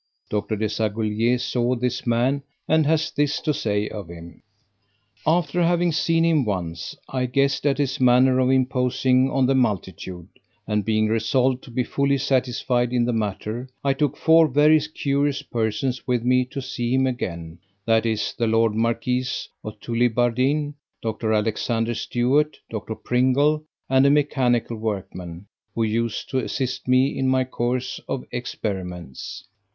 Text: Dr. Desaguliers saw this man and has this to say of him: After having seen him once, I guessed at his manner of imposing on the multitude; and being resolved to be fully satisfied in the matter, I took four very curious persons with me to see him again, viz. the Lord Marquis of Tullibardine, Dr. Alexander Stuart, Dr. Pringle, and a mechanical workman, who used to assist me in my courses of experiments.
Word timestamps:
Dr. 0.31 0.55
Desaguliers 0.55 1.43
saw 1.43 1.75
this 1.75 2.07
man 2.07 2.41
and 2.67 2.87
has 2.87 3.11
this 3.11 3.39
to 3.41 3.53
say 3.53 3.87
of 3.87 4.07
him: 4.09 4.41
After 5.27 5.61
having 5.61 5.91
seen 5.91 6.25
him 6.25 6.43
once, 6.43 6.95
I 7.07 7.27
guessed 7.27 7.67
at 7.67 7.77
his 7.77 7.99
manner 7.99 8.39
of 8.39 8.49
imposing 8.49 9.29
on 9.29 9.45
the 9.45 9.53
multitude; 9.53 10.27
and 10.65 10.83
being 10.83 11.07
resolved 11.07 11.63
to 11.65 11.69
be 11.69 11.83
fully 11.83 12.17
satisfied 12.17 12.91
in 12.93 13.05
the 13.05 13.13
matter, 13.13 13.69
I 13.83 13.93
took 13.93 14.17
four 14.17 14.47
very 14.47 14.79
curious 14.79 15.43
persons 15.43 16.07
with 16.07 16.23
me 16.23 16.45
to 16.45 16.63
see 16.63 16.95
him 16.95 17.05
again, 17.05 17.59
viz. 17.85 18.33
the 18.35 18.47
Lord 18.47 18.73
Marquis 18.73 19.25
of 19.63 19.79
Tullibardine, 19.81 20.73
Dr. 21.03 21.31
Alexander 21.31 21.93
Stuart, 21.93 22.57
Dr. 22.71 22.95
Pringle, 22.95 23.63
and 23.87 24.07
a 24.07 24.09
mechanical 24.09 24.77
workman, 24.77 25.45
who 25.75 25.83
used 25.83 26.27
to 26.31 26.39
assist 26.39 26.87
me 26.87 27.15
in 27.19 27.27
my 27.27 27.43
courses 27.43 28.03
of 28.09 28.23
experiments. 28.31 29.45